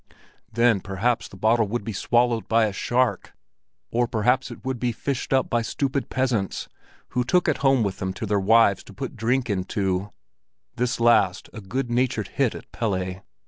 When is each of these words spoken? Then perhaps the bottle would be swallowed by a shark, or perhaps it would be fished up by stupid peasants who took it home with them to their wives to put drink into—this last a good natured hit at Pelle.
Then 0.51 0.79
perhaps 0.79 1.27
the 1.27 1.37
bottle 1.37 1.67
would 1.67 1.83
be 1.83 1.93
swallowed 1.93 2.47
by 2.47 2.65
a 2.65 2.73
shark, 2.73 3.33
or 3.91 4.07
perhaps 4.07 4.49
it 4.49 4.65
would 4.65 4.79
be 4.79 4.91
fished 4.91 5.31
up 5.31 5.47
by 5.47 5.61
stupid 5.61 6.09
peasants 6.09 6.67
who 7.09 7.23
took 7.23 7.47
it 7.47 7.57
home 7.57 7.83
with 7.83 7.99
them 7.99 8.11
to 8.13 8.25
their 8.25 8.39
wives 8.39 8.83
to 8.85 8.93
put 8.95 9.15
drink 9.15 9.47
into—this 9.47 10.99
last 10.99 11.51
a 11.53 11.61
good 11.61 11.91
natured 11.91 12.29
hit 12.29 12.55
at 12.55 12.71
Pelle. 12.71 13.23